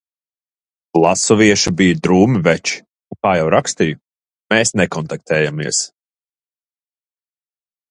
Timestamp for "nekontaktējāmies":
4.83-5.85